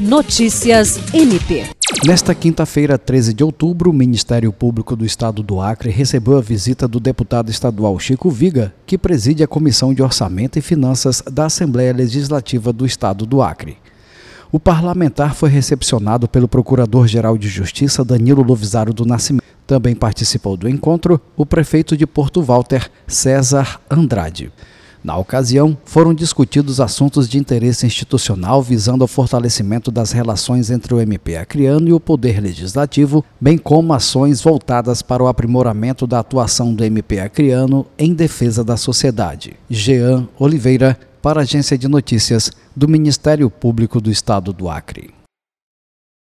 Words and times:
Notícias 0.00 0.98
MP. 1.12 1.66
Nesta 2.06 2.34
quinta-feira, 2.34 2.96
13 2.96 3.34
de 3.34 3.44
outubro, 3.44 3.90
o 3.90 3.92
Ministério 3.92 4.50
Público 4.50 4.96
do 4.96 5.04
Estado 5.04 5.42
do 5.42 5.60
Acre 5.60 5.90
recebeu 5.90 6.38
a 6.38 6.40
visita 6.40 6.88
do 6.88 6.98
deputado 6.98 7.50
estadual 7.50 7.98
Chico 7.98 8.30
Viga, 8.30 8.72
que 8.86 8.96
preside 8.96 9.42
a 9.42 9.46
Comissão 9.46 9.92
de 9.92 10.02
Orçamento 10.02 10.58
e 10.58 10.62
Finanças 10.62 11.22
da 11.30 11.44
Assembleia 11.44 11.92
Legislativa 11.92 12.72
do 12.72 12.86
Estado 12.86 13.26
do 13.26 13.42
Acre. 13.42 13.76
O 14.50 14.58
parlamentar 14.58 15.34
foi 15.34 15.50
recepcionado 15.50 16.26
pelo 16.26 16.48
Procurador-Geral 16.48 17.36
de 17.36 17.48
Justiça 17.48 18.02
Danilo 18.02 18.42
Lovisaro 18.42 18.94
do 18.94 19.04
Nascimento. 19.04 19.44
Também 19.66 19.94
participou 19.94 20.56
do 20.56 20.66
encontro 20.66 21.20
o 21.36 21.44
prefeito 21.44 21.94
de 21.94 22.06
Porto 22.06 22.40
Walter, 22.40 22.90
César 23.06 23.78
Andrade. 23.90 24.50
Na 25.02 25.16
ocasião, 25.16 25.76
foram 25.84 26.12
discutidos 26.12 26.80
assuntos 26.80 27.28
de 27.28 27.38
interesse 27.38 27.86
institucional 27.86 28.62
visando 28.62 29.02
ao 29.02 29.08
fortalecimento 29.08 29.90
das 29.90 30.12
relações 30.12 30.70
entre 30.70 30.92
o 30.92 31.00
MP 31.00 31.36
acreano 31.36 31.88
e 31.88 31.92
o 31.92 32.00
Poder 32.00 32.40
Legislativo, 32.40 33.24
bem 33.40 33.56
como 33.56 33.94
ações 33.94 34.42
voltadas 34.42 35.00
para 35.00 35.22
o 35.22 35.28
aprimoramento 35.28 36.06
da 36.06 36.18
atuação 36.18 36.74
do 36.74 36.84
MP 36.84 37.18
acreano 37.18 37.86
em 37.98 38.12
defesa 38.12 38.62
da 38.62 38.76
sociedade. 38.76 39.54
Jean 39.68 40.28
Oliveira, 40.38 40.98
para 41.22 41.40
a 41.40 41.42
Agência 41.42 41.76
de 41.76 41.88
Notícias 41.88 42.52
do 42.74 42.88
Ministério 42.88 43.50
Público 43.50 44.00
do 44.00 44.10
Estado 44.10 44.52
do 44.52 44.68
Acre. 44.68 45.19